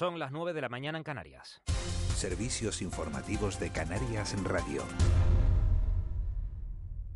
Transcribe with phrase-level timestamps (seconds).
[0.00, 1.60] Son las 9 de la mañana en Canarias.
[1.66, 4.82] Servicios informativos de Canarias en Radio.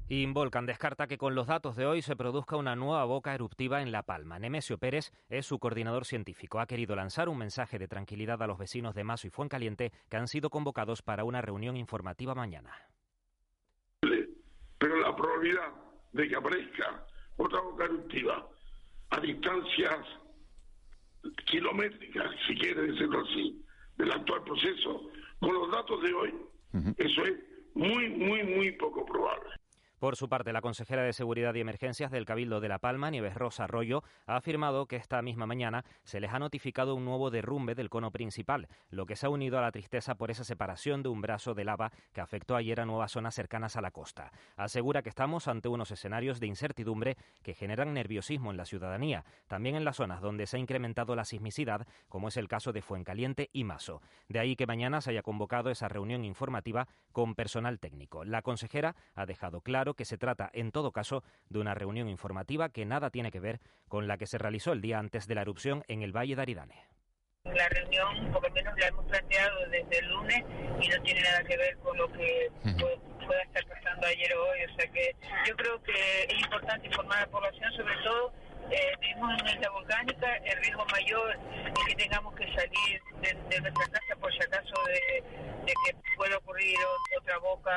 [0.09, 3.91] Involcan descarta que con los datos de hoy se produzca una nueva boca eruptiva en
[3.91, 4.39] La Palma.
[4.39, 6.61] Nemesio Pérez es su coordinador científico.
[6.61, 10.19] Ha querido lanzar un mensaje de tranquilidad a los vecinos de Mazo y Fuencaliente que
[10.19, 12.71] han sido convocados para una reunión informativa mañana.
[14.03, 15.73] Pero la probabilidad
[16.13, 17.07] de que aparezca
[17.39, 18.47] otra boca eruptiva
[19.09, 20.07] a distancias
[21.47, 23.63] kilométrica, si quiere decirlo así,
[23.97, 25.11] del actual proceso,
[25.41, 26.35] con los datos de hoy,
[26.97, 27.35] eso es
[27.75, 29.51] muy, muy, muy poco probable.
[30.05, 33.33] Por su parte, la consejera de Seguridad y Emergencias del Cabildo de La Palma, Nieves
[33.33, 37.75] Rosa Arroyo, ha afirmado que esta misma mañana se les ha notificado un nuevo derrumbe
[37.75, 41.09] del cono principal, lo que se ha unido a la tristeza por esa separación de
[41.09, 44.31] un brazo de lava que afectó ayer a nuevas zonas cercanas a la costa.
[44.57, 49.75] Asegura que estamos ante unos escenarios de incertidumbre que generan nerviosismo en la ciudadanía, también
[49.75, 53.49] en las zonas donde se ha incrementado la sismicidad, como es el caso de Fuencaliente
[53.55, 54.03] y Maso.
[54.29, 58.23] De ahí que mañana se haya convocado esa reunión informativa con personal técnico.
[58.27, 62.69] La consejera ha dejado claro que se trata, en todo caso, de una reunión informativa
[62.69, 65.43] que nada tiene que ver con la que se realizó el día antes de la
[65.43, 66.95] erupción en el Valle de Aridane.
[67.45, 70.45] La reunión, por lo menos la hemos planteado desde el lunes
[70.81, 74.59] y no tiene nada que ver con lo que pueda estar pasando ayer o hoy.
[74.65, 75.15] O sea que
[75.47, 78.33] yo creo que es importante informar a la población, sobre todo
[78.71, 83.89] eh, vivimos en isla volcánica, el riesgo mayor es que tengamos que salir de, nuestra
[83.91, 85.23] casa por si acaso de,
[85.67, 86.77] que pueda ocurrir
[87.19, 87.73] otra boca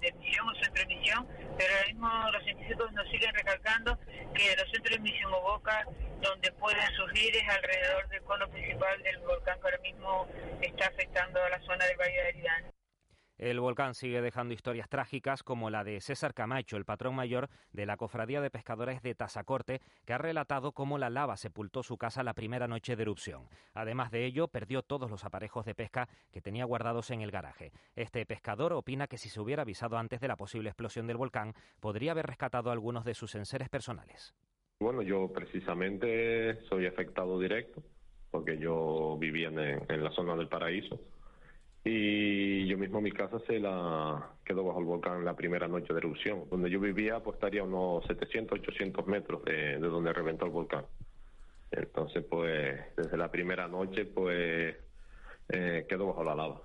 [0.00, 1.26] de, emisión o centro de emisión,
[1.58, 3.98] pero ahora mismo los científicos nos siguen recalcando
[4.34, 5.86] que los centros de emisión o bocas
[6.20, 10.26] donde pueden surgir es alrededor del cono principal del volcán que ahora mismo
[10.60, 12.76] está afectando a la zona del Valle de Aridane.
[13.38, 17.84] El volcán sigue dejando historias trágicas como la de César Camacho, el patrón mayor de
[17.84, 22.22] la Cofradía de Pescadores de Tazacorte, que ha relatado cómo la lava sepultó su casa
[22.22, 23.46] la primera noche de erupción.
[23.74, 27.72] Además de ello, perdió todos los aparejos de pesca que tenía guardados en el garaje.
[27.94, 31.52] Este pescador opina que si se hubiera avisado antes de la posible explosión del volcán,
[31.80, 34.34] podría haber rescatado algunos de sus enseres personales.
[34.80, 37.82] Bueno, yo precisamente soy afectado directo,
[38.30, 40.98] porque yo vivía en, en la zona del paraíso
[41.88, 46.00] y yo mismo mi casa se la quedó bajo el volcán la primera noche de
[46.00, 46.42] erupción.
[46.50, 50.84] Donde yo vivía pues estaría unos 700, 800 metros de, de donde reventó el volcán.
[51.70, 54.74] Entonces pues desde la primera noche pues
[55.48, 56.62] eh, quedó bajo la lava.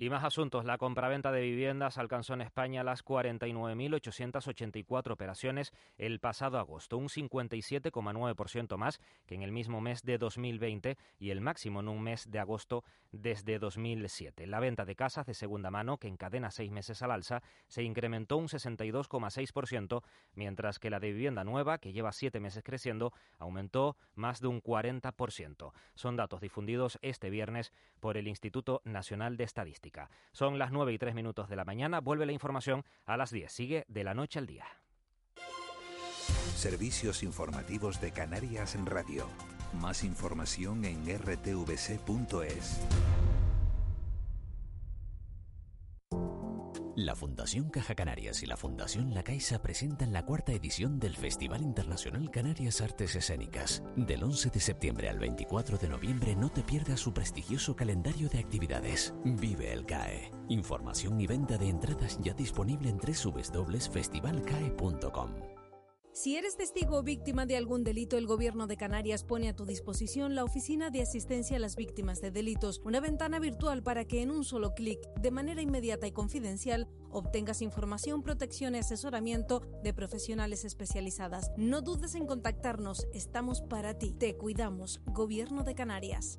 [0.00, 0.64] Y más asuntos.
[0.64, 8.76] La compraventa de viviendas alcanzó en España las 49.884 operaciones el pasado agosto, un 57,9%
[8.76, 12.38] más que en el mismo mes de 2020 y el máximo en un mes de
[12.38, 14.46] agosto desde 2007.
[14.46, 18.36] La venta de casas de segunda mano, que encadena seis meses al alza, se incrementó
[18.36, 20.04] un 62,6%,
[20.34, 24.62] mientras que la de vivienda nueva, que lleva siete meses creciendo, aumentó más de un
[24.62, 25.72] 40%.
[25.96, 29.87] Son datos difundidos este viernes por el Instituto Nacional de Estadística.
[30.32, 32.00] Son las 9 y 3 minutos de la mañana.
[32.00, 33.50] Vuelve la información a las 10.
[33.50, 34.66] Sigue de la noche al día.
[36.54, 39.26] Servicios informativos de Canarias en Radio.
[39.74, 42.80] Más información en rtvc.es.
[46.98, 51.62] La Fundación Caja Canarias y la Fundación La Caixa presentan la cuarta edición del Festival
[51.62, 53.84] Internacional Canarias Artes Escénicas.
[53.94, 58.40] Del 11 de septiembre al 24 de noviembre no te pierdas su prestigioso calendario de
[58.40, 59.14] actividades.
[59.24, 60.32] Vive el CAE.
[60.48, 65.57] Información y venta de entradas ya disponible en www.festivalcae.com.
[66.18, 69.64] Si eres testigo o víctima de algún delito, el Gobierno de Canarias pone a tu
[69.64, 74.20] disposición la Oficina de Asistencia a las Víctimas de Delitos, una ventana virtual para que
[74.20, 79.94] en un solo clic, de manera inmediata y confidencial, obtengas información, protección y asesoramiento de
[79.94, 81.52] profesionales especializadas.
[81.56, 84.12] No dudes en contactarnos, estamos para ti.
[84.12, 86.36] Te cuidamos, Gobierno de Canarias.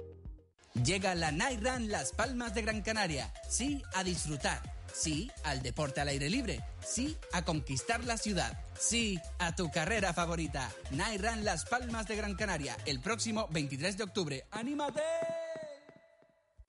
[0.84, 3.32] Llega la Run Las Palmas de Gran Canaria.
[3.48, 4.79] Sí a disfrutar.
[4.94, 6.62] Sí al deporte al aire libre.
[6.86, 8.58] Sí a conquistar la ciudad.
[8.78, 10.72] Sí a tu carrera favorita.
[10.92, 12.78] Run Las Palmas de Gran Canaria.
[12.86, 14.46] El próximo 23 de octubre.
[14.52, 15.49] ¡Anímate!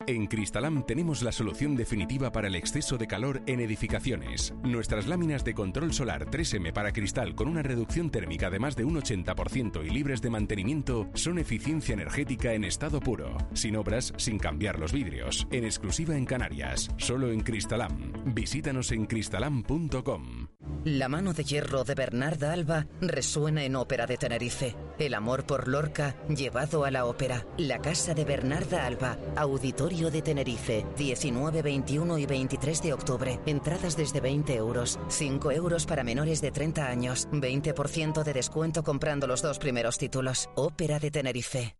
[0.06, 4.54] En Cristalam tenemos la solución definitiva para el exceso de calor en edificaciones.
[4.62, 8.84] Nuestras láminas de control solar 3M para cristal con una reducción térmica de más de
[8.84, 14.38] un 80% y libres de mantenimiento son eficiencia energética en estado puro, sin obras, sin
[14.38, 18.12] cambiar los vidrios, en exclusiva en Canarias, solo en Cristalam.
[18.34, 20.48] Visítanos en cristalam.com.
[20.84, 24.74] La mano de hierro de Bernarda Alba resuena en Ópera de Tenerife.
[25.00, 27.46] El amor por Lorca llevado a la ópera.
[27.56, 33.40] La casa de Bernarda Alba, Auditorio de Tenerife, 19, 21 y 23 de octubre.
[33.46, 39.26] Entradas desde 20 euros, 5 euros para menores de 30 años, 20% de descuento comprando
[39.26, 40.50] los dos primeros títulos.
[40.54, 41.79] Ópera de Tenerife.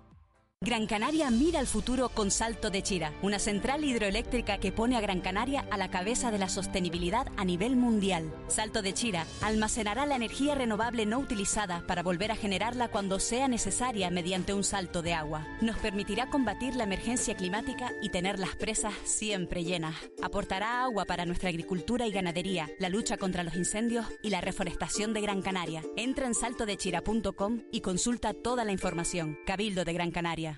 [0.63, 5.01] Gran Canaria mira al futuro con Salto de Chira, una central hidroeléctrica que pone a
[5.01, 8.31] Gran Canaria a la cabeza de la sostenibilidad a nivel mundial.
[8.47, 13.47] Salto de Chira almacenará la energía renovable no utilizada para volver a generarla cuando sea
[13.47, 15.47] necesaria mediante un salto de agua.
[15.61, 19.95] Nos permitirá combatir la emergencia climática y tener las presas siempre llenas.
[20.21, 25.11] Aportará agua para nuestra agricultura y ganadería, la lucha contra los incendios y la reforestación
[25.15, 25.81] de Gran Canaria.
[25.97, 29.39] Entra en saltodechira.com y consulta toda la información.
[29.47, 30.50] Cabildo de Gran Canaria.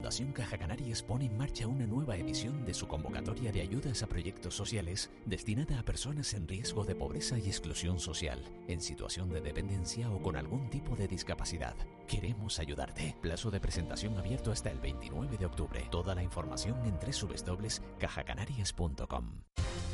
[0.00, 4.06] Fundación Caja Canarias pone en marcha una nueva edición de su convocatoria de ayudas a
[4.06, 9.42] proyectos sociales destinada a personas en riesgo de pobreza y exclusión social, en situación de
[9.42, 11.74] dependencia o con algún tipo de discapacidad.
[12.08, 13.14] Queremos ayudarte.
[13.20, 15.86] Plazo de presentación abierto hasta el 29 de octubre.
[15.90, 19.42] Toda la información en www.cajacanarias.com.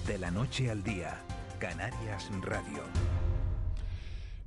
[0.06, 1.20] De la noche al día,
[1.58, 2.84] Canarias Radio.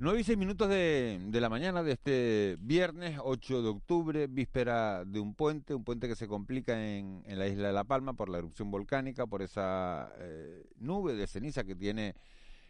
[0.02, 5.04] 9 y 6 minutos de, de, la mañana de este viernes 8 de octubre, víspera
[5.04, 8.14] de un puente, un puente que se complica en, en la isla de La Palma
[8.14, 12.14] por la erupción volcánica, por esa eh, nube de ceniza que tiene,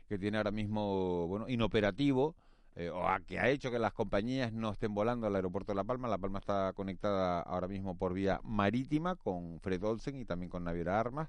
[0.09, 2.35] que tiene ahora mismo bueno, inoperativo,
[2.75, 5.77] eh, o a, que ha hecho que las compañías no estén volando al aeropuerto de
[5.77, 6.09] La Palma.
[6.09, 10.65] La Palma está conectada ahora mismo por vía marítima con Fred Olsen y también con
[10.65, 11.29] Naviera Armas.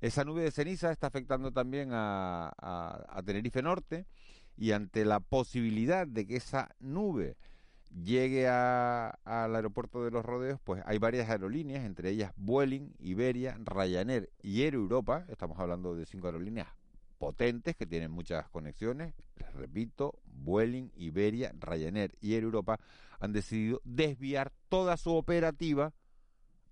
[0.00, 4.06] Esa nube de ceniza está afectando también a, a, a Tenerife Norte
[4.56, 7.36] y ante la posibilidad de que esa nube
[7.90, 9.16] llegue al
[9.56, 14.74] aeropuerto de los rodeos, pues hay varias aerolíneas, entre ellas Vueling, Iberia, Ryanair y Air
[14.74, 16.68] Europa, estamos hablando de cinco aerolíneas
[17.18, 22.78] potentes que tienen muchas conexiones, les repito, Vueling, Iberia, Ryanair y Air Europa
[23.18, 25.94] han decidido desviar toda su operativa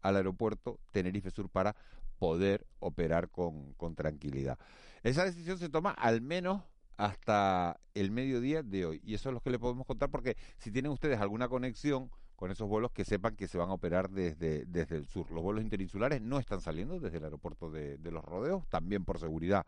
[0.03, 1.75] al aeropuerto Tenerife Sur para
[2.19, 4.59] poder operar con, con tranquilidad.
[5.03, 6.63] Esa decisión se toma al menos
[6.97, 9.01] hasta el mediodía de hoy.
[9.05, 12.51] Y eso es lo que le podemos contar porque si tienen ustedes alguna conexión con
[12.51, 15.31] esos vuelos, que sepan que se van a operar desde, desde el sur.
[15.31, 19.67] Los vuelos interinsulares no están saliendo desde el aeropuerto de, los rodeos, también por seguridad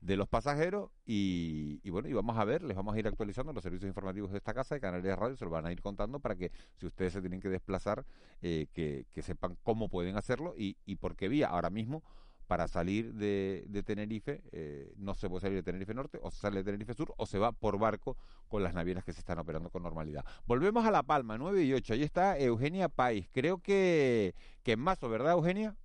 [0.00, 3.62] de los pasajeros y, bueno, y vamos a ver, les vamos a ir actualizando los
[3.62, 6.36] servicios informativos de esta casa de Canarias Radio, se lo van a ir contando para
[6.36, 8.06] que si ustedes se tienen que desplazar,
[8.40, 11.48] eh, que, sepan cómo pueden hacerlo y por qué vía.
[11.48, 12.02] Ahora mismo
[12.48, 16.60] para salir de, Tenerife, eh, no se puede salir de Tenerife Norte, o se sale
[16.60, 18.16] de Tenerife Sur, o se va por barco
[18.48, 20.24] con las navieras que se están operando con normalidad.
[20.46, 21.92] Volvemos a La Palma, 9 y 8.
[21.92, 23.28] Ahí está Eugenia País.
[23.32, 25.76] Creo que, que en Mazo, ¿verdad, Eugenia?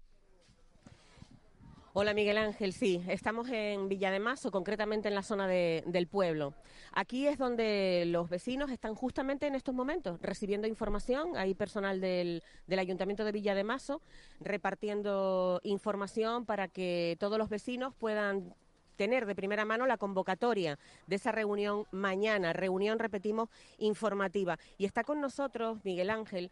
[1.96, 6.08] Hola Miguel Ángel, sí, estamos en Villa de Mazo, concretamente en la zona de, del
[6.08, 6.56] pueblo.
[6.92, 11.38] Aquí es donde los vecinos están justamente en estos momentos recibiendo información.
[11.38, 14.02] Hay personal del, del Ayuntamiento de Villa de Mazo
[14.40, 18.56] repartiendo información para que todos los vecinos puedan
[18.96, 24.58] tener de primera mano la convocatoria de esa reunión mañana, reunión, repetimos, informativa.
[24.80, 26.50] Y está con nosotros Miguel Ángel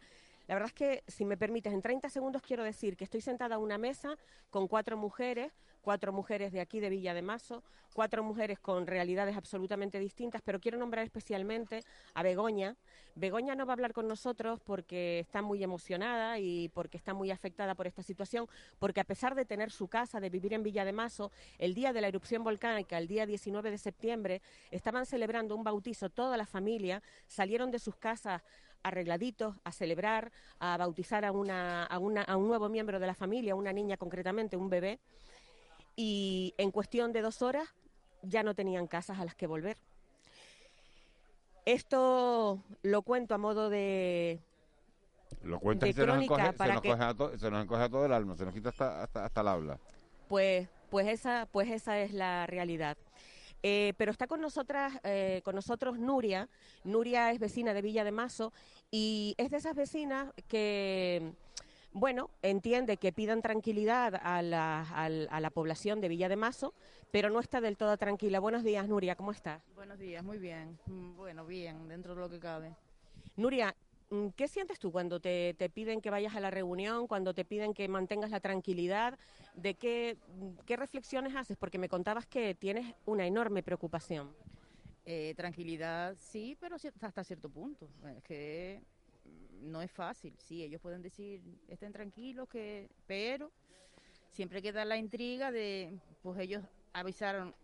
[0.52, 3.54] la verdad es que, si me permites, en 30 segundos quiero decir que estoy sentada
[3.54, 4.18] a una mesa
[4.50, 7.62] con cuatro mujeres, cuatro mujeres de aquí, de Villa de Mazo,
[7.94, 12.76] cuatro mujeres con realidades absolutamente distintas, pero quiero nombrar especialmente a Begoña.
[13.14, 17.30] Begoña no va a hablar con nosotros porque está muy emocionada y porque está muy
[17.30, 18.46] afectada por esta situación,
[18.78, 21.94] porque a pesar de tener su casa, de vivir en Villa de Mazo, el día
[21.94, 26.44] de la erupción volcánica, el día 19 de septiembre, estaban celebrando un bautizo toda la
[26.44, 28.42] familia, salieron de sus casas
[28.82, 33.14] arregladitos a celebrar, a bautizar a, una, a, una, a un nuevo miembro de la
[33.14, 34.98] familia, una niña concretamente, un bebé,
[35.96, 37.68] y en cuestión de dos horas
[38.22, 39.76] ya no tenían casas a las que volver.
[41.64, 44.40] Esto lo cuento a modo de,
[45.42, 47.50] lo cuenta de y se nos, encoge, se, para nos que- encoge a to- se
[47.50, 49.78] nos encoge a todo el alma, se nos quita hasta, hasta, hasta el habla.
[50.28, 52.96] pues, pues esa, pues esa es la realidad.
[53.62, 56.48] Eh, pero está con nosotras, eh, con nosotros Nuria.
[56.84, 58.52] Nuria es vecina de Villa de Mazo
[58.90, 61.32] y es de esas vecinas que,
[61.92, 66.74] bueno, entiende que pidan tranquilidad a la, al- a la población de Villa de Mazo,
[67.12, 68.40] pero no está del todo tranquila.
[68.40, 69.62] Buenos días, Nuria, ¿cómo estás?
[69.76, 70.78] Buenos días, muy bien.
[70.86, 72.74] Mm, Bueno, bien, dentro de lo que cabe.
[73.36, 73.74] Nuria,
[74.36, 77.74] ¿qué sientes tú cuando te, te piden que vayas a la reunión, cuando te piden
[77.74, 79.18] que mantengas la tranquilidad?
[79.54, 81.56] ¿De qué, mm, qué reflexiones haces?
[81.56, 84.34] Porque me contabas que tienes una enorme preocupación.
[85.04, 87.88] Eh, tranquilidad, sí, pero hasta cierto punto.
[88.16, 88.82] Es que
[89.24, 90.34] mm, no es fácil.
[90.38, 93.50] Sí, ellos pueden decir, estén tranquilos, que, pero
[94.30, 97.54] siempre queda la intriga de, pues ellos avisaron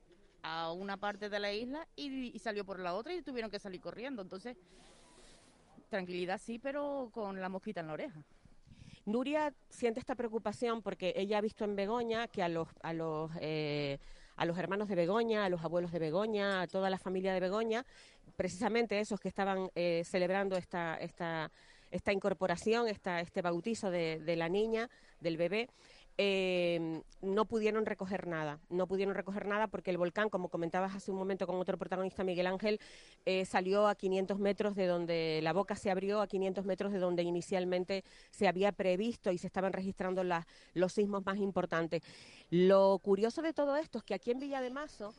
[0.43, 3.59] a una parte de la isla y, y salió por la otra y tuvieron que
[3.59, 4.23] salir corriendo.
[4.23, 4.57] Entonces,
[5.89, 8.23] tranquilidad sí, pero con la mosquita en la oreja.
[9.05, 13.31] Nuria siente esta preocupación porque ella ha visto en Begoña que a los, a los,
[13.41, 13.99] eh,
[14.37, 17.41] a los hermanos de Begoña, a los abuelos de Begoña, a toda la familia de
[17.41, 17.87] Begoña,
[18.37, 21.51] precisamente esos que estaban eh, celebrando esta, esta,
[21.91, 24.91] esta incorporación, esta, este bautizo de, de la niña,
[25.21, 25.71] del bebé,
[26.21, 28.59] eh, no pudieron recoger nada.
[28.69, 32.25] No pudieron recoger nada porque el volcán, como comentabas hace un momento con otro protagonista,
[32.25, 32.81] Miguel Ángel,
[33.25, 36.99] eh, salió a 500 metros de donde la boca se abrió, a 500 metros de
[36.99, 40.25] donde inicialmente se había previsto y se estaban registrando
[40.75, 42.03] los sismos más importantes.
[42.51, 45.15] Lo curioso de todo esto es que aquí en Villa de Mazo,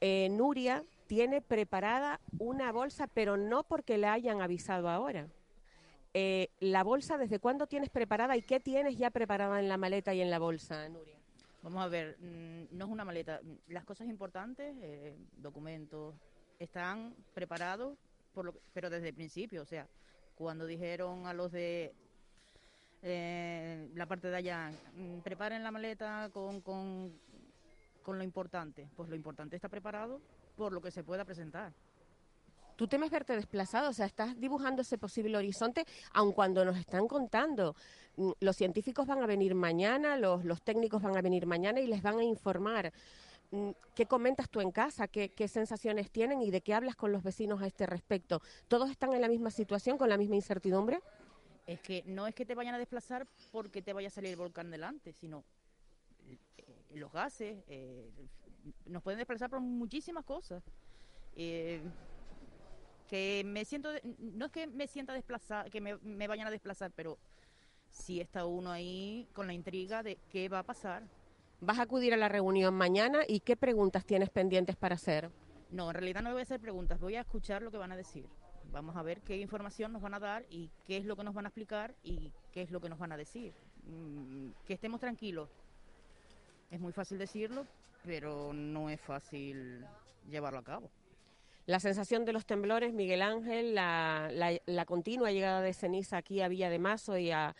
[0.00, 5.28] eh, Nuria tiene preparada una bolsa, pero no porque la hayan avisado ahora.
[6.12, 10.12] Eh, la bolsa, ¿desde cuándo tienes preparada y qué tienes ya preparada en la maleta
[10.12, 11.16] y en la bolsa, Nuria?
[11.62, 13.40] Vamos a ver, mm, no es una maleta.
[13.42, 16.14] Mm, Las cosas importantes, eh, documentos,
[16.58, 17.96] están preparados,
[18.34, 19.62] por lo pero desde el principio.
[19.62, 19.86] O sea,
[20.34, 21.94] cuando dijeron a los de
[23.02, 27.12] eh, la parte de allá, mm, preparen la maleta con, con
[28.06, 30.20] lo importante, pues lo importante está preparado
[30.56, 31.72] por lo que se pueda presentar.
[32.80, 33.90] ¿Tú temes verte desplazado?
[33.90, 35.84] O sea, estás dibujando ese posible horizonte,
[36.14, 37.76] aun cuando nos están contando.
[38.16, 42.00] mm, Los científicos van a venir mañana, los, técnicos van a venir mañana y les
[42.00, 42.90] van a informar.
[43.50, 45.08] Mm, ¿Qué comentas tú en casa?
[45.08, 48.40] ¿Qué, ¿Qué sensaciones tienen y de qué hablas con los vecinos a este respecto?
[48.66, 51.00] ¿Todos están en la misma situación, con la misma incertidumbre?
[51.66, 54.36] Es que no es que te vayan a desplazar porque te vaya a salir el
[54.36, 55.44] volcán delante, sino
[56.30, 56.38] eh,
[56.94, 58.10] los gases, eh,
[58.86, 60.62] nos pueden desplazar por muchísimas cosas.
[61.36, 61.82] Eh,
[63.10, 66.92] que me siento, no es que me sienta desplazada, que me, me vayan a desplazar,
[66.94, 67.18] pero
[67.88, 71.02] sí está uno ahí con la intriga de qué va a pasar.
[71.60, 75.28] ¿Vas a acudir a la reunión mañana y qué preguntas tienes pendientes para hacer?
[75.72, 77.96] No, en realidad no voy a hacer preguntas, voy a escuchar lo que van a
[77.96, 78.28] decir.
[78.70, 81.34] Vamos a ver qué información nos van a dar y qué es lo que nos
[81.34, 83.52] van a explicar y qué es lo que nos van a decir.
[83.86, 85.48] Mm, Que estemos tranquilos.
[86.70, 87.66] Es muy fácil decirlo,
[88.04, 89.84] pero no es fácil
[90.28, 90.88] llevarlo a cabo.
[91.70, 96.40] La sensación de los temblores, Miguel Ángel, la, la- la continua llegada de ceniza aquí
[96.40, 97.54] a Villa de Mazo y a,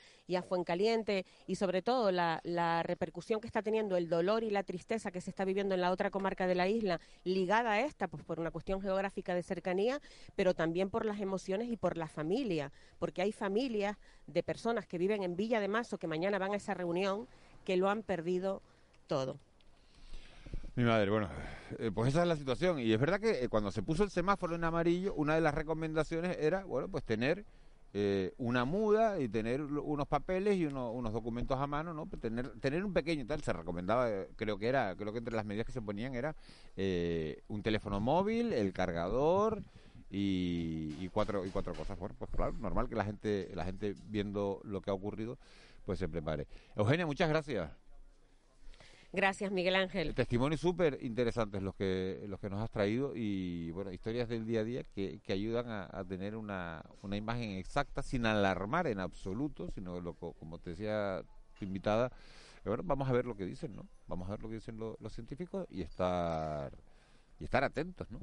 [0.48, 5.12] Fuencaliente, y sobre todo la, la repercusión que está teniendo el dolor y la tristeza
[5.12, 8.24] que se está viviendo en la otra comarca de la isla, ligada a esta, pues
[8.24, 10.00] por una cuestión geográfica de cercanía,
[10.34, 14.98] pero también por las emociones y por la familia, porque hay familias de personas que
[14.98, 17.28] viven en Villa de Mazo que mañana van a esa reunión
[17.64, 18.60] que lo han perdido
[19.06, 19.36] todo.
[20.76, 21.28] Mi madre, bueno,
[21.78, 22.78] eh, pues esa es la situación.
[22.78, 25.54] Y es verdad que eh, cuando se puso el semáforo en amarillo, una de las
[25.54, 27.44] recomendaciones era, bueno, pues tener
[27.92, 32.06] eh, una muda y tener unos papeles y uno- unos documentos a mano, ¿no?
[32.06, 35.34] Pues Tener, tener un pequeño tal, se recomendaba, eh, creo que era, creo que entre
[35.34, 36.36] las medidas que se ponían era
[36.76, 39.64] eh, un teléfono móvil, el cargador
[40.08, 41.98] y, y cuatro y cuatro cosas.
[41.98, 45.36] Bueno, pues claro, normal que la gente, la gente viendo lo que ha ocurrido,
[45.84, 46.46] pues se prepare.
[46.76, 47.79] Eugenia, muchas gracias.
[49.12, 50.14] Gracias, Miguel Ángel.
[50.14, 54.60] Testimonios súper interesantes los que los que nos has traído y bueno historias del día
[54.60, 59.00] a día que, que ayudan a, a tener una, una imagen exacta sin alarmar en
[59.00, 61.22] absoluto, sino lo, co- como te decía
[61.58, 62.12] tu invitada,
[62.64, 63.86] bueno, vamos a ver lo que dicen, ¿no?
[64.06, 66.72] Vamos a ver lo que dicen los científicos y estar
[67.40, 68.20] y estar atentos, ¿no?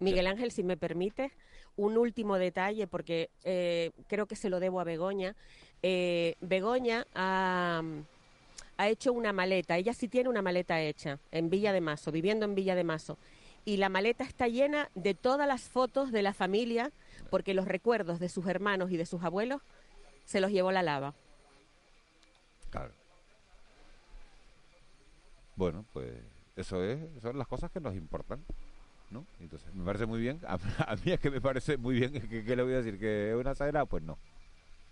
[0.00, 1.32] Miguel Ángel, si me permite,
[1.76, 5.34] un último detalle, porque eh, creo que se lo debo a Begoña.
[5.82, 7.82] Eh, Begoña ha,
[8.78, 12.46] ha, hecho una maleta, ella sí tiene una maleta hecha en Villa de Mazo, viviendo
[12.46, 13.18] en Villa de Mazo.
[13.64, 16.90] Y la maleta está llena de todas las fotos de la familia,
[17.30, 19.60] porque los recuerdos de sus hermanos y de sus abuelos
[20.24, 21.14] se los llevó la lava.
[22.70, 22.92] Claro.
[25.56, 26.12] Bueno, pues
[26.56, 28.44] eso es, son las cosas que nos importan.
[29.10, 29.26] ¿no?
[29.40, 30.40] Entonces, me parece muy bien.
[30.46, 32.12] A, mí es que me parece muy bien.
[32.28, 32.98] ¿Qué le voy a decir?
[32.98, 33.86] ¿Que es una exagerada?
[33.86, 34.18] Pues no.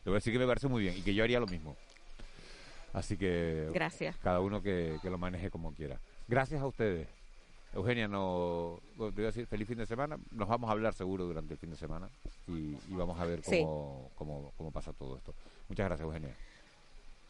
[0.04, 1.76] Le voy a decir que me parece muy bien y que yo haría lo mismo.
[2.92, 3.70] Así que.
[3.72, 4.16] Gracias.
[4.18, 6.00] Cada uno que, lo maneje como quiera.
[6.28, 7.08] Gracias a ustedes.
[7.74, 10.18] Eugenia, no, te voy a decir feliz fin de semana.
[10.30, 12.08] Nos vamos a hablar seguro durante el fin de semana
[12.46, 15.34] y, vamos a ver cómo, cómo, cómo, pasa todo esto.
[15.68, 16.34] Muchas gracias, Eugenia.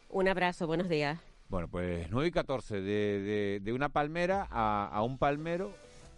[0.09, 1.19] Un abrazo, buenos días.
[1.49, 5.73] Bueno, pues 9 y 14, de, de, una palmera a, a un palmero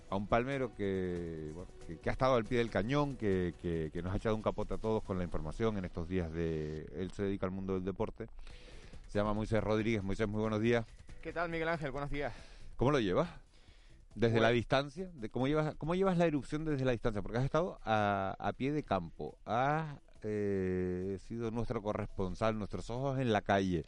[0.10, 1.54] a un palmero que,
[2.02, 4.78] que, ha estado al pie del cañón, que, que, nos ha echado un capote a
[4.78, 6.88] todos con la información en estos días de...
[6.96, 8.28] Él se dedica al mundo del deporte.
[9.10, 10.04] Se llama Moisés Rodríguez.
[10.04, 10.86] Moisés, muy buenos días.
[11.24, 11.90] ¿Qué tal, Miguel Ángel?
[11.90, 12.32] Buenos días.
[12.76, 13.28] ¿Cómo lo llevas?
[14.14, 17.44] Desde la distancia, de cómo llevas cómo llevas la erupción desde la distancia, porque has
[17.44, 23.42] estado a, a pie de campo, has eh, sido nuestro corresponsal, nuestros ojos en la
[23.42, 23.84] calle.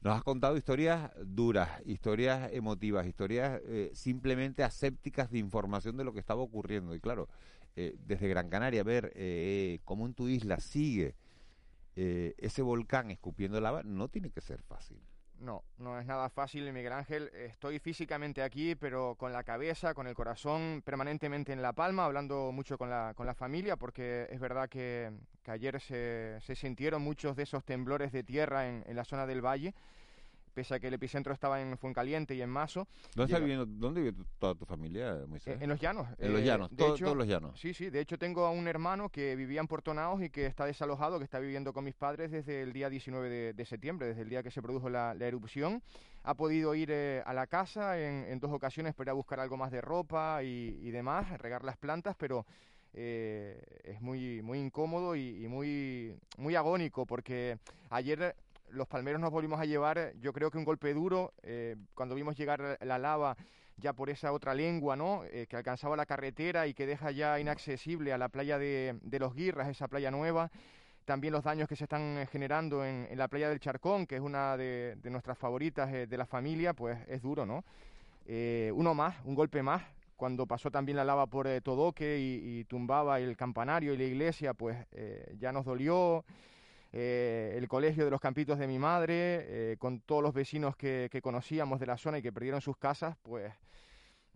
[0.00, 6.14] Nos has contado historias duras, historias emotivas, historias eh, simplemente asépticas de información de lo
[6.14, 6.94] que estaba ocurriendo.
[6.94, 7.28] Y claro,
[7.76, 11.16] eh, desde Gran Canaria ver eh, cómo en tu isla sigue
[12.38, 15.00] ese volcán escupiendo lava no tiene que ser fácil.
[15.40, 17.30] No, no es nada fácil, Miguel Ángel.
[17.32, 22.50] Estoy físicamente aquí, pero con la cabeza, con el corazón permanentemente en La Palma, hablando
[22.50, 25.12] mucho con la, con la familia, porque es verdad que,
[25.46, 29.40] ayer se, se, sintieron muchos de esos temblores de tierra en, en la zona del
[29.40, 29.74] valle
[30.58, 32.88] pese a que el epicentro estaba en Fuencaliente y en Mazo.
[33.14, 35.56] ¿Dónde, viviendo, ¿dónde vive toda tu familia, Moisés?
[35.62, 36.08] En, los llanos.
[36.18, 37.60] En los eh, llanos, todos los llanos.
[37.60, 40.46] Sí, sí, de hecho tengo a un hermano que vivía en Puerto Naos y que
[40.46, 44.22] está desalojado, que está viviendo con mis padres desde el día 19 de, septiembre, desde
[44.22, 45.80] el día que se produjo la, erupción.
[46.24, 49.80] Ha podido ir eh, a la casa en, dos ocasiones para buscar algo más de
[49.80, 52.44] ropa y, demás, regar las plantas, pero...
[52.94, 57.58] Eh, es muy muy incómodo y, y, muy muy agónico porque
[57.90, 58.34] ayer
[58.70, 62.36] los palmeros nos volvimos a llevar, yo creo que un golpe duro, eh, cuando vimos
[62.36, 63.36] llegar la lava
[63.76, 65.22] ya por esa otra lengua, ¿no?
[65.24, 69.34] Eh, que alcanzaba la carretera y que deja ya inaccesible a la playa de, los
[69.34, 70.50] Guirras, esa playa nueva.
[71.04, 74.56] También los daños que se están generando en, la playa del Charcón, que es una
[74.56, 77.64] de, nuestras favoritas eh, de la familia, pues es duro, ¿no?
[78.74, 79.82] uno más, un golpe más,
[80.14, 84.76] cuando pasó también la lava por Todoque y, tumbaba el campanario y la iglesia, pues
[85.38, 86.26] ya nos dolió.
[86.90, 91.10] Eh, el colegio de los campitos de mi madre, eh, con todos los vecinos que,
[91.22, 93.52] conocíamos de la zona y que perdieron sus casas, pues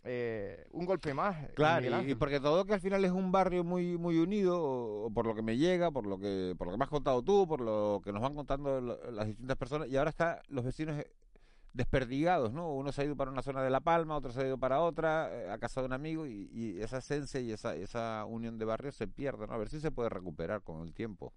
[0.04, 1.50] eh, un golpe más.
[1.54, 5.34] Claro, y, porque todo que al final es un barrio muy muy unido, por lo
[5.34, 8.02] que me llega, por lo que por lo que me has contado tú, por lo
[8.04, 11.02] que nos van contando las distintas personas, y ahora están los vecinos
[11.72, 12.70] desperdigados, ¿no?
[12.74, 14.80] Uno se ha ido para una zona de La Palma, otro se ha ido para
[14.80, 18.66] otra, a casa de un amigo, y, y esa esencia y esa, esa unión de
[18.66, 19.54] barrios se pierde, ¿no?
[19.54, 21.32] A ver si se puede recuperar con el tiempo.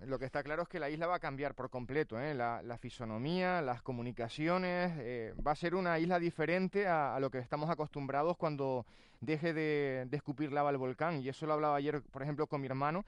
[0.00, 2.34] Lo que está claro es que la isla va a cambiar por completo, ¿eh?
[2.34, 7.68] la, fisonomía, las comunicaciones, eh, va a ser una isla diferente a, lo que estamos
[7.70, 8.86] acostumbrados cuando
[9.20, 11.20] deje de, escupir lava el volcán.
[11.20, 13.04] Y eso lo hablaba ayer, por ejemplo, con mi hermano,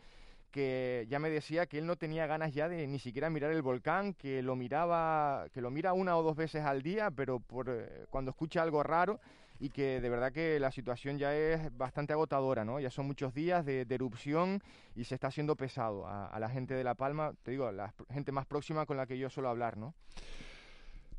[0.51, 3.63] que ya me decía que él no tenía ganas ya de ni siquiera mirar el
[3.63, 8.07] volcán, que lo miraba, que lo mira una o dos veces al día, pero eh,
[8.11, 9.21] cuando escucha algo raro
[9.61, 12.81] y que de verdad que la situación ya es bastante agotadora, ¿no?
[12.81, 14.63] Ya son muchos días de, erupción
[14.97, 17.93] y se está haciendo pesado a, la gente de La Palma, te digo, a la
[18.09, 19.95] gente más próxima con la que yo suelo hablar, ¿no?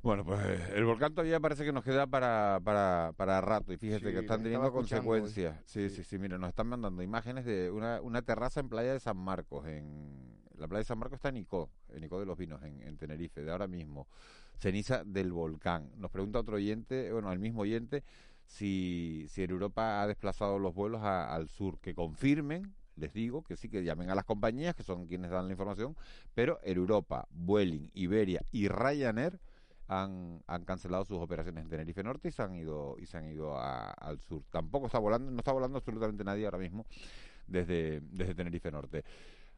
[0.01, 0.39] Bueno, pues
[0.73, 4.41] el volcán todavía parece que nos queda para, para, para rato y fíjate que están
[4.41, 5.61] teniendo consecuencias.
[5.65, 8.99] Sí, sí, sí, mira, nos están mandando imágenes de una, una terraza en Playa de
[8.99, 12.35] San Marcos, en la Playa de San Marcos está en Nicó, en Nicó de los
[12.35, 14.07] Vinos, en, en Tenerife, de ahora mismo.
[14.61, 15.89] Ceniza del volcán.
[15.97, 18.03] Nos pregunta otro oyente, bueno, el mismo oyente,
[18.45, 23.55] si, si en Europa ha desplazado los vuelos al sur, que confirmen, les digo que
[23.55, 25.95] sí, que llamen a las compañías, que son quienes dan la información,
[26.33, 29.39] pero en Europa, Vueling, Iberia y Ryanair
[29.87, 33.29] han, han cancelado sus operaciones en Tenerife Norte y se han ido, y se han
[33.29, 34.43] ido al sur.
[34.49, 36.85] Tampoco está volando, no está volando absolutamente nadie ahora mismo
[37.47, 39.03] desde, desde Tenerife Norte.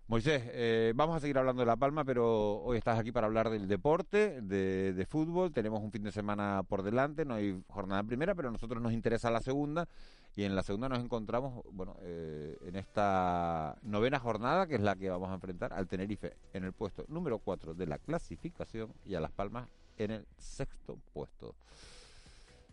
[0.07, 3.49] Moisés, eh, vamos a seguir hablando de La Palma, pero hoy estás aquí para hablar
[3.49, 5.53] del deporte, de, fútbol.
[5.53, 8.91] Tenemos un fin de semana por delante, no hay jornada primera, pero a nosotros nos
[8.91, 9.87] interesa la segunda.
[10.35, 14.97] Y en la segunda nos encontramos, bueno, eh, en esta novena jornada, que es la
[14.97, 19.15] que vamos a enfrentar al Tenerife en el puesto número 4 de la clasificación y
[19.15, 21.55] a Las Palmas en el sexto puesto.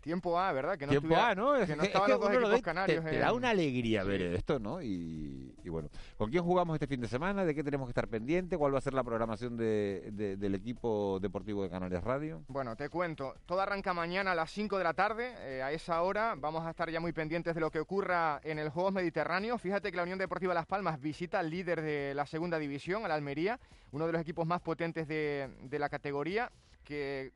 [0.01, 0.77] Tiempo A, ¿verdad?
[0.77, 1.53] Que no Tiempo A, ¿no?
[1.65, 3.05] Que no estaban los dos equipos canarios.
[3.05, 4.81] Te, da una alegría ver esto, ¿no?
[4.81, 7.45] Y, bueno, ¿con quién jugamos este fin de semana?
[7.45, 8.57] ¿De qué tenemos que estar pendientes?
[8.57, 12.43] ¿Cuál va a ser la programación de, del equipo deportivo de Canarias Radio?
[12.47, 13.35] Bueno, te cuento.
[13.45, 15.33] Todo arranca mañana a las 5 de la tarde.
[15.39, 18.57] Eh, a esa hora vamos a estar ya muy pendientes de lo que ocurra en
[18.57, 19.61] el Juegos Mediterráneos.
[19.61, 23.11] Fíjate que la Unión Deportiva Las Palmas visita al líder de la segunda división, al
[23.11, 23.59] Almería,
[23.91, 26.51] uno de los equipos más potentes de, de la categoría
[26.83, 27.31] que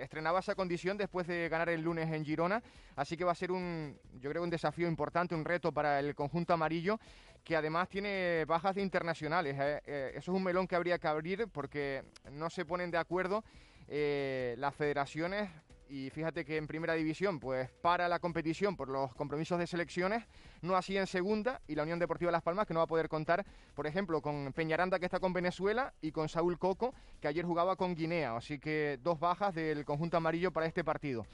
[0.00, 2.62] estrenaba esa condición después de ganar el lunes en Girona,
[2.96, 6.14] así que va a ser un, yo creo, un desafío importante, un reto para el
[6.14, 6.98] conjunto amarillo,
[7.42, 9.56] que además tiene bajas de internacionales.
[9.58, 12.98] Eh, eh, eso es un melón que habría que abrir porque no se ponen de
[12.98, 13.44] acuerdo
[13.86, 15.50] las federaciones
[15.88, 20.24] y fíjate que en primera división pues para la competición por los compromisos de selecciones,
[20.62, 23.08] no así en segunda y la Unión Deportiva Las Palmas que no va a poder
[23.08, 23.44] contar,
[23.74, 27.76] por ejemplo, con Peñaranda que está con Venezuela y con Saúl Coco que ayer jugaba
[27.76, 31.26] con Guinea, así que dos bajas del conjunto amarillo para este partido.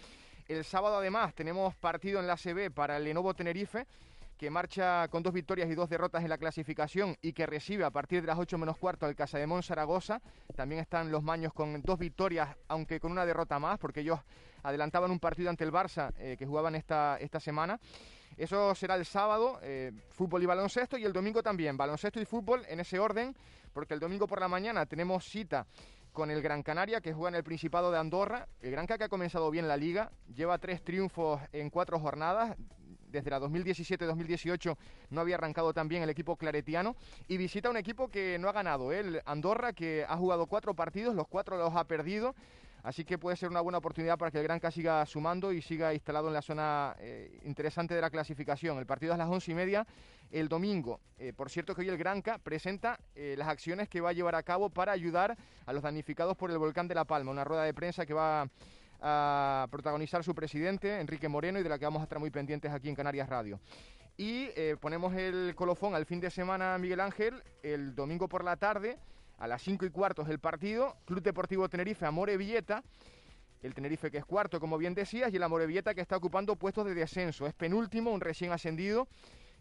[0.49, 3.87] El sábado además tenemos partido en la CB para el Lenovo Tenerife
[4.41, 7.91] que marcha con dos victorias y dos derrotas en la clasificación y que recibe a
[7.91, 10.23] partir de las 8 menos cuarto al Casa de Zaragoza.
[10.57, 14.19] También están los Maños con dos victorias, aunque con una derrota más, porque ellos
[14.63, 17.79] adelantaban un partido ante el Barça eh, que jugaban esta, esta semana.
[18.39, 22.65] Eso será el sábado, eh, fútbol y baloncesto, y el domingo también, baloncesto y fútbol
[22.67, 23.37] en ese orden,
[23.75, 25.67] porque el domingo por la mañana tenemos cita
[26.15, 28.49] con el Gran Canaria, que juega en el Principado de Andorra.
[28.63, 32.57] El Gran Canaria que ha comenzado bien la liga, lleva tres triunfos en cuatro jornadas,
[33.11, 34.77] desde la 2017-2018
[35.11, 36.97] no había arrancado tan bien el equipo claretiano
[37.29, 39.01] y visita un equipo que no ha ganado, ¿eh?
[39.01, 42.35] el Andorra, que ha jugado cuatro partidos, los cuatro los ha perdido.
[42.83, 45.93] Así que puede ser una buena oportunidad para que el Granca siga sumando y siga
[45.93, 48.79] instalado en la zona eh, interesante de la clasificación.
[48.79, 49.87] El partido es a las once y media
[50.31, 50.99] el domingo.
[51.19, 54.43] Eh, por cierto que hoy el Granca presenta las acciones que va a llevar a
[54.43, 57.31] cabo para ayudar a los damnificados por el volcán de La Palma.
[57.31, 58.49] Una rueda de prensa que va
[59.01, 62.71] a protagonizar su presidente, Enrique Moreno, y de la que vamos a estar muy pendientes
[62.73, 63.61] aquí en Canarias Radio.
[64.17, 68.57] Y eh, ponemos el colofón al fin de semana, Miguel Ángel, el domingo por la
[68.57, 68.99] tarde,
[69.39, 72.83] a las 5 y cuartos del partido, Club Deportivo Tenerife, Amore Villeta,
[73.63, 76.85] el Tenerife que es cuarto, como bien decías, y el Amore que está ocupando puestos
[76.87, 77.47] de descenso.
[77.47, 79.09] Es penúltimo, un recién ascendido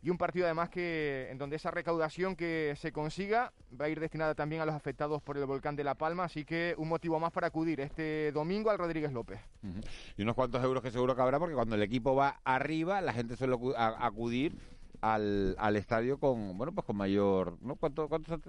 [0.01, 3.99] y un partido además que en donde esa recaudación que se consiga va a ir
[3.99, 7.19] destinada también a los afectados por el volcán de La Palma, así que un motivo
[7.19, 9.39] más para acudir este domingo al Rodríguez López.
[10.17, 13.13] Y unos cuantos euros que seguro que habrá porque cuando el equipo va arriba la
[13.13, 14.57] gente suele acudir
[15.01, 17.75] al, al estadio con bueno pues con mayor ¿no?
[17.75, 18.39] ¿Cuánto, cuánto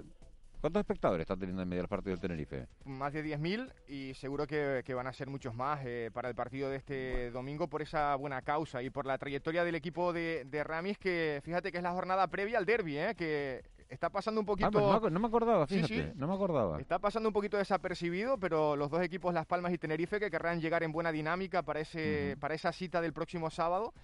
[0.60, 2.66] ¿Cuántos espectadores está teniendo en medio del partido del Tenerife?
[2.84, 6.68] Más de 10.000 y seguro que, van a ser muchos más eh, para el partido
[6.68, 10.98] de este domingo por esa buena causa y por la trayectoria del equipo de, Ramis,
[10.98, 14.68] que fíjate que es la jornada previa al derby, eh, que está pasando un poquito...
[14.68, 16.78] Ah, pues no, me acordaba, fíjate, no me acordaba.
[16.78, 20.60] Está pasando un poquito desapercibido, pero los dos equipos, Las Palmas y Tenerife, que querrán
[20.60, 23.94] llegar en buena dinámica para, ese, para esa cita del próximo sábado.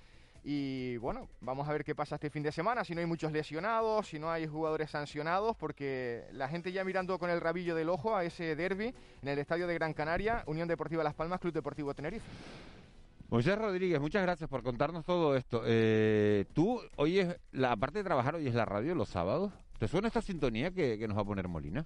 [0.49, 3.33] Y bueno, vamos a ver qué pasa este fin de semana, si no hay muchos
[3.33, 7.89] lesionados, si no hay jugadores sancionados, porque la gente ya mirando con el rabillo del
[7.89, 11.53] ojo a ese derby en el estadio de Gran Canaria, Unión Deportiva Las Palmas, Club
[11.53, 12.25] Deportivo Tenerife.
[13.29, 15.63] Moisés Rodríguez, muchas gracias por contarnos todo esto.
[15.67, 19.53] Eh, tú, hoy es, la, aparte de trabajar, hoy es la radio los sábados.
[19.81, 21.85] ¿Te suena esta sintonía que, que nos va a poner Molina?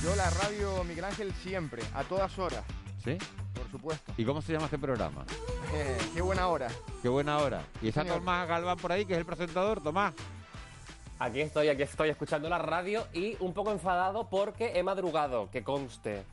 [0.00, 2.64] Yo la radio Miguel Ángel siempre, a todas horas.
[3.02, 3.18] ¿Sí?
[3.72, 4.12] Supuesto.
[4.18, 5.24] ¿Y cómo se llama este programa?
[5.72, 6.68] Eh, qué buena hora.
[7.00, 7.64] Qué buena hora.
[7.80, 9.82] Y está Tomás Galván por ahí, que es el presentador.
[9.82, 10.12] Tomás.
[11.18, 15.64] Aquí estoy, aquí estoy escuchando la radio y un poco enfadado porque he madrugado, que
[15.64, 16.24] conste.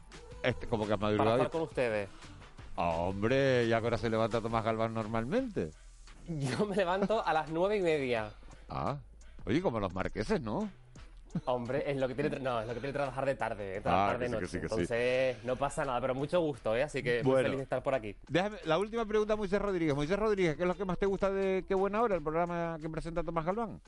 [0.44, 1.30] Este, como que has madrugado.
[1.30, 2.10] Para estar con ustedes.
[2.76, 5.72] hombre, ¿y ahora se levanta Tomás Galván normalmente?
[6.28, 8.32] Yo me levanto a las nueve y media.
[8.68, 8.98] Ah,
[9.46, 10.70] oye, como los marqueses, ¿no?
[11.46, 14.10] Hombre, es lo que tiene, no, es lo que tiene trabajar de tarde, eh, ah,
[14.12, 14.60] tarde noche.
[14.60, 16.84] Entonces, no pasa nada, pero mucho gusto, ¿eh?
[16.84, 18.16] Así que muy feliz de estar por aquí.
[18.28, 19.96] Déjame, la última pregunta, Moisés Rodríguez.
[19.96, 22.78] Moisés Rodríguez, ¿qué es lo que más te gusta de Qué Buena Hora, el programa
[22.82, 23.80] que presenta Tomás Galván?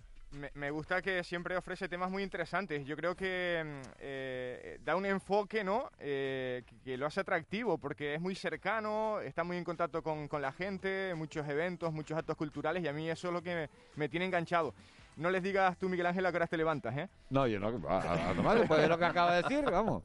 [0.54, 2.86] Me, gusta que siempre ofrece temas muy interesantes.
[2.86, 5.92] Yo creo que mm, eh, da un enfoque, ¿no?
[6.00, 10.42] Eh, que, lo hace atractivo, porque es muy cercano, está muy en contacto con, con,
[10.42, 13.70] la gente, muchos eventos, muchos actos culturales, y a mí eso es lo que me,
[13.98, 14.74] me tiene enganchado
[15.18, 17.10] no les digas tú, Miguel Ángel, a qué horas te levantas, ¿eh?
[17.30, 17.68] No, yo no.
[17.88, 20.04] A, Tomás, después de lo que acaba de decir, vamos.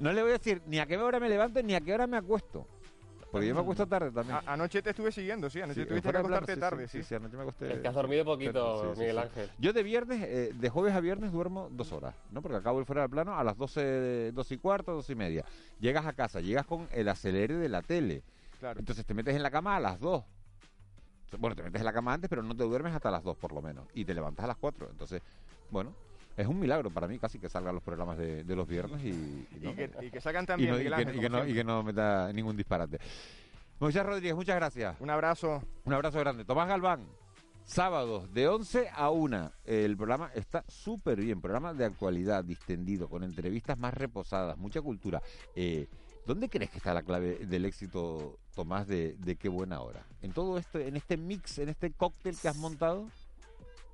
[0.00, 2.06] No le voy a decir ni a qué hora me levanto ni a qué hora
[2.06, 2.66] me acuesto.
[3.30, 4.38] Porque yo me acuesto tarde también.
[4.46, 5.60] anoche te estuve siguiendo, sí.
[5.60, 7.02] Anoche tuviste que acostarte tarde, sí.
[7.02, 7.72] Sí, anoche me acosté.
[7.72, 9.50] Es que has dormido poquito, Miguel Ángel.
[9.58, 12.40] Yo de viernes, eh, de jueves a viernes duermo dos horas, ¿no?
[12.40, 15.44] Porque acabo de fuera del plano a las 12, 12 y cuarto, 12 y media.
[15.80, 18.22] Llegas a casa, llegas con el acelere de la tele.
[18.60, 18.78] Claro.
[18.78, 20.24] Entonces te metes en la cama a las 2
[21.38, 23.52] bueno, te metes en la cama antes, pero no te duermes hasta las 2 por
[23.52, 23.86] lo menos.
[23.94, 24.88] Y te levantas a las 4.
[24.90, 25.22] Entonces,
[25.70, 25.92] bueno,
[26.36, 29.46] es un milagro para mí casi que salgan los programas de, los viernes y,
[30.10, 32.98] que, salgan también y, que, no, y que no meta ningún disparate.
[33.78, 34.96] Moisés Rodríguez, muchas gracias.
[35.00, 35.62] Un abrazo.
[35.84, 36.44] Un abrazo grande.
[36.44, 37.06] Tomás Galván,
[37.64, 39.52] sábados de 11 a 1.
[39.64, 45.22] El programa está súper bien, programa de actualidad, distendido, con entrevistas más reposadas, mucha cultura.
[45.54, 45.88] Eh,
[46.26, 50.04] ¿Dónde crees que está la clave del éxito, Tomás, de, qué buena hora?
[50.22, 53.06] ¿En todo esto, en este mix, en este cóctel que has montado?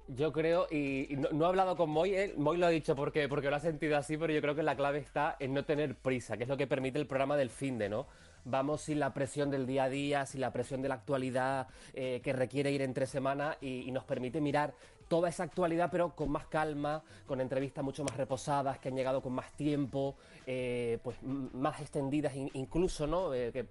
[0.08, 3.50] Yo creo, y, no, he hablado con Moy, eh, Moy lo ha dicho porque, porque
[3.50, 6.38] lo ha sentido así, pero yo creo que la clave está en no tener prisa,
[6.38, 8.06] que es lo que permite el programa del fin de, ¿no?
[8.44, 12.20] Vamos sin la presión del día a día, sin la presión de la actualidad eh,
[12.24, 14.74] que requiere ir entre semana y, nos permite mirar
[15.12, 19.20] toda esa actualidad, pero con más calma, con entrevistas mucho más reposadas, que han llegado
[19.20, 23.34] con más tiempo, eh, pues más extendidas incluso, ¿no?
[23.34, 23.64] Eh, que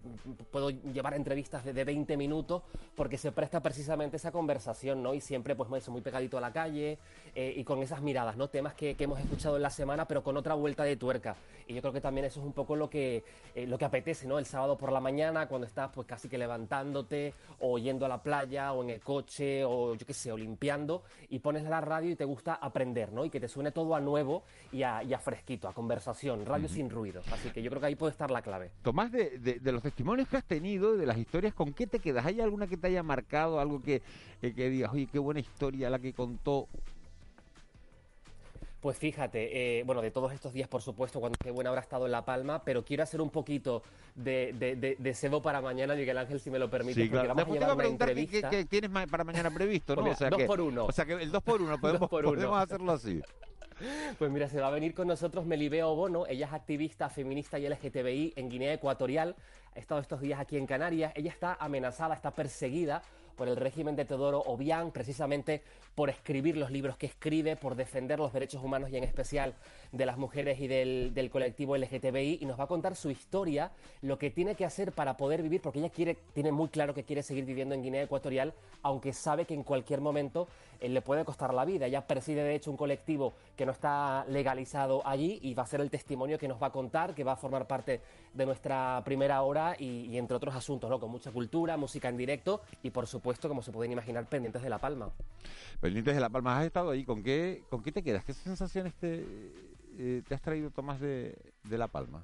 [0.51, 2.61] puedo llevar entrevistas de, 20 minutos
[2.95, 5.15] porque se presta precisamente esa conversación, ¿no?
[5.15, 6.99] Y siempre, pues, muy pegadito a la calle
[7.33, 8.47] eh, y con esas miradas, ¿no?
[8.47, 11.35] Temas que, hemos escuchado en la semana, pero con otra vuelta de tuerca.
[11.67, 13.23] Y yo creo que también eso es un poco lo que,
[13.55, 14.37] lo que apetece, ¿no?
[14.37, 18.21] El sábado por la mañana, cuando estás, pues, casi que levantándote o yendo a la
[18.21, 21.01] playa o en el coche o, yo qué sé, o limpiando
[21.31, 23.25] y pones la radio y te gusta aprender, ¿no?
[23.25, 27.21] Y que te suene todo a nuevo y a, fresquito, a conversación, radio sin ruido.
[27.31, 28.71] Así que yo creo que ahí puede estar la clave.
[28.83, 32.25] Tomás, de, de, los testimonios que has tenido, de las historias, ¿con qué te quedas?
[32.25, 34.01] ¿Hay alguna que te haya marcado, algo que,
[34.41, 36.67] eh, que digas, oye, qué buena historia la que contó
[38.81, 42.07] pues fíjate, eh, bueno, de todos estos días, por supuesto, cuando qué buena habrá estado
[42.07, 43.83] en La Palma, pero quiero hacer un poquito
[44.15, 47.51] de, de, de, cebo para mañana, Miguel Ángel, si me lo permite, porque vamos a
[47.51, 48.49] llevar una entrevista.
[48.49, 49.95] ¿qué, tienes para mañana previsto?
[49.95, 50.01] ¿no?
[50.01, 50.85] Pues o sea, dos por uno.
[50.85, 53.21] O sea, que el dos por uno, podemos, podemos hacerlo así.
[54.17, 57.69] Pues mira, se va a venir con nosotros Melibeo Bono, ella es activista feminista y
[57.69, 59.35] LGTBI en Guinea Ecuatorial,
[59.75, 63.03] ha estado estos días aquí en Canarias, ella está amenazada, está perseguida
[63.41, 65.63] por el régimen de Teodoro Obiang, precisamente
[65.95, 69.55] por escribir los libros que escribe, por defender los derechos humanos y en especial
[69.91, 73.71] de las mujeres y del, del, colectivo LGTBI, y nos va a contar su historia,
[74.03, 77.03] lo que tiene que hacer para poder vivir, porque ella quiere, tiene muy claro que
[77.03, 80.47] quiere seguir viviendo en Guinea Ecuatorial, aunque sabe que en cualquier momento
[80.79, 81.87] eh, le puede costar la vida.
[81.87, 85.81] Ella preside de hecho un colectivo que no está legalizado allí y va a ser
[85.81, 88.01] el testimonio que nos va a contar, que va a formar parte
[88.35, 90.99] de nuestra primera hora y, y entre otros asuntos, ¿no?
[90.99, 94.69] Con mucha cultura, música en directo y por supuesto como se pueden imaginar, pendientes de
[94.69, 95.11] La Palma.
[95.79, 97.03] Pendientes de La Palma, ¿has estado ahí?
[97.03, 98.23] ¿Con qué, con qué te quedas?
[98.23, 99.25] ¿Qué sensaciones te,
[99.97, 102.23] eh, te has traído, Tomás, de, de La Palma?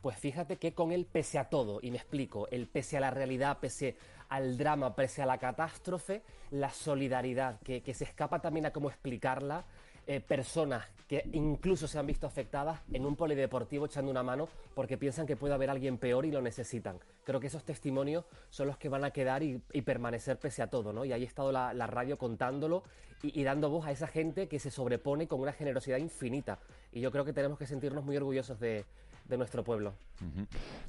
[0.00, 3.10] Pues fíjate que con él, pese a todo, y me explico, el pese a la
[3.10, 3.96] realidad, pese
[4.28, 8.88] al drama, pese a la catástrofe, la solidaridad, que, que se escapa también a cómo
[8.88, 9.64] explicarla,
[10.10, 14.96] eh, personas que incluso se han visto afectadas en un polideportivo echando una mano porque
[14.96, 16.98] piensan que puede haber alguien peor y lo necesitan.
[17.24, 20.94] Creo que esos testimonios son los que van a quedar y, permanecer pese a todo,
[20.94, 21.04] ¿no?
[21.04, 22.84] Y ahí ha estado la, radio contándolo
[23.22, 26.58] y, dando voz a esa gente que se sobrepone con una generosidad infinita.
[26.90, 28.86] Y yo creo que tenemos que sentirnos muy orgullosos de,
[29.28, 29.94] de nuestro pueblo.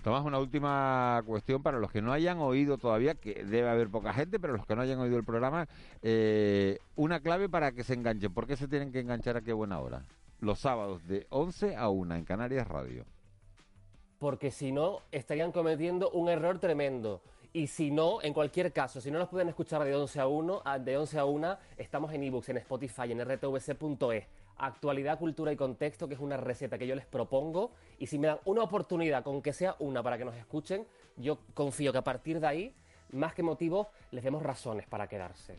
[0.04, 4.14] Tomás, una última cuestión para los que no hayan oído todavía, que debe haber poca
[4.14, 5.68] gente, pero los que no hayan oído el programa,
[6.02, 8.34] eh, una clave para que se enganchen.
[8.34, 10.06] ¿Por qué se tienen que enganchar a qué buena hora?
[10.40, 13.06] Los sábados de 11 a 1 en Canarias Radio.
[14.18, 17.22] Porque si no, estarían cometiendo un error tremendo.
[17.52, 20.64] Y si no, en cualquier caso, si no nos pueden escuchar de 11 a 1,
[20.82, 24.28] de 11 a 1 estamos en ebooks, en Spotify, en rtvc.es
[24.60, 27.72] actualidad, cultura y contexto, que es una receta que yo les propongo.
[27.98, 30.86] Y si me dan una oportunidad, con que sea una, para que nos escuchen,
[31.18, 32.76] yo confío que a partir de ahí,
[33.12, 35.56] más que motivos, les demos razones para quedarse.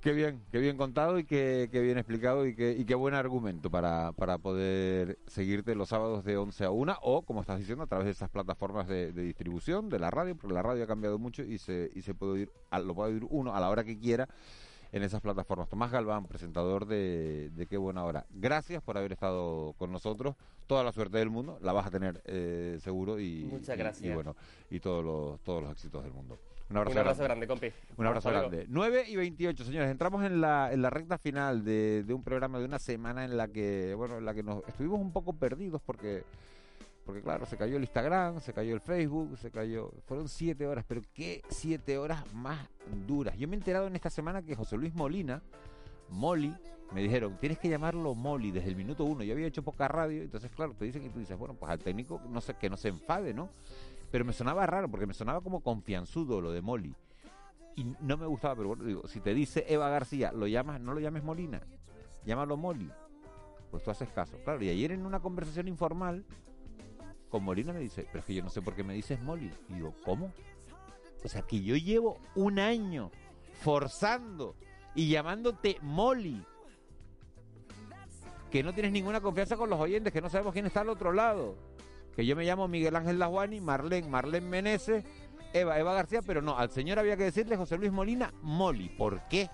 [0.00, 3.68] Qué bien, qué bien contado y qué, bien explicado y qué, y qué buen argumento
[3.68, 7.88] para, para poder seguirte los sábados de 11 a 1 o, como estás diciendo, a
[7.88, 11.42] través de esas plataformas de, distribución de la radio, porque la radio ha cambiado mucho
[11.42, 12.52] y se, y se puede oír,
[12.84, 14.28] lo puede oír uno a la hora que quiera
[14.92, 15.68] en esas plataformas.
[15.68, 18.26] Tomás Galván, presentador de, de Qué Buena Hora.
[18.30, 20.34] Gracias por haber estado con nosotros.
[20.66, 24.10] Toda la suerte del mundo, la vas a tener eh, seguro y, Muchas gracias.
[24.10, 24.36] Y, bueno,
[24.70, 26.38] y todos los, todos los éxitos del mundo.
[26.70, 27.46] Un abrazo, grande.
[27.46, 27.72] compi.
[27.96, 28.66] Un abrazo grande.
[28.68, 29.90] 9 y 28, señores.
[29.90, 33.38] Entramos en la, en la recta final de, de un programa de una semana en
[33.38, 36.24] la que, bueno, en la que nos estuvimos un poco perdidos porque
[37.08, 39.90] porque claro, se cayó el Instagram, se cayó el Facebook, se cayó...
[40.04, 42.58] Fueron siete horas, pero qué siete horas más
[43.06, 43.34] duras.
[43.38, 45.40] Yo me he enterado en esta semana que José Luis Molina,
[46.10, 46.54] Molly,
[46.92, 49.24] me dijeron, tienes que llamarlo Molly desde el minuto uno.
[49.24, 51.78] Yo había hecho poca radio, entonces claro, te dicen y tú dices, bueno, pues al
[51.78, 53.48] técnico no sé, que no se enfade, ¿no?
[54.10, 56.94] Pero me sonaba raro, porque me sonaba como confianzudo lo de Molly.
[57.76, 60.92] Y no me gustaba, pero bueno, digo, si te dice Eva García, lo llamas, no
[60.92, 61.62] lo llames Molina,
[62.26, 62.92] llámalo Molly.
[63.70, 64.36] Pues tú haces caso.
[64.44, 66.26] Claro, y ayer en una conversación informal
[67.30, 69.52] con Molina me dice, pero es que yo no sé por qué me dices Molly.
[69.68, 70.32] Y digo, ¿cómo?
[71.24, 73.10] O sea, que yo llevo un año
[73.62, 74.54] forzando
[74.94, 76.44] y llamándote Molly.
[78.50, 81.12] que no tienes ninguna confianza con los oyentes, que no sabemos quién está al otro
[81.12, 81.56] lado.
[82.16, 85.04] Que yo me llamo Miguel Ángel Lajuani, Marlene, Marlene Meneses,
[85.52, 88.88] Eva, Eva García, pero no, al señor había que decirle José Luis Molina, Moli.
[88.88, 89.50] ¿Por qué?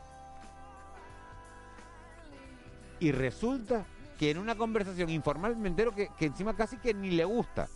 [3.00, 3.84] Y resulta
[4.18, 7.68] que en una conversación informal me entero que, que encima casi que ni le gusta.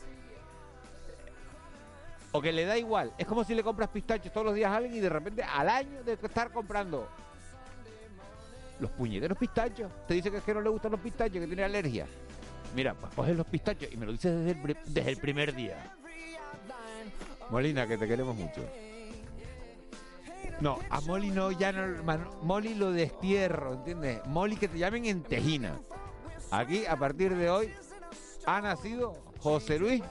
[2.32, 3.12] O que le da igual.
[3.18, 5.68] Es como si le compras pistachos todos los días a alguien y de repente al
[5.68, 7.08] año de estar comprando
[8.80, 9.90] los puñeteros pistachos.
[10.06, 12.06] Te dice que es que no le gustan los pistachos, que tiene alergia.
[12.74, 15.94] Mira, pues coges los pistachos y me lo dices desde el, desde el primer día.
[17.50, 18.62] Molina, que te queremos mucho.
[20.60, 22.02] No, a Molly no, ya no,
[22.42, 24.20] Molly lo destierro, ¿entiendes?
[24.26, 25.80] Molly que te llamen en Tejina.
[26.50, 27.72] Aquí, a partir de hoy,
[28.46, 30.02] ha nacido José Luis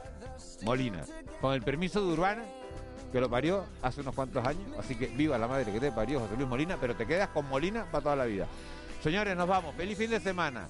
[0.63, 1.03] Molina,
[1.41, 2.43] con el permiso de Urbana,
[3.11, 4.65] que lo parió hace unos cuantos años.
[4.77, 7.47] Así que viva la madre que te parió, José Luis Molina, pero te quedas con
[7.49, 8.47] Molina para toda la vida.
[9.01, 9.73] Señores, nos vamos.
[9.75, 10.67] Feliz fin de semana.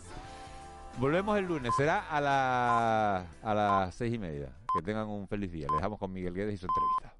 [0.99, 4.49] Volvemos el lunes, será a, la, a las seis y media.
[4.73, 5.67] Que tengan un feliz día.
[5.67, 7.16] Les dejamos con Miguel Guedes y su entrevista.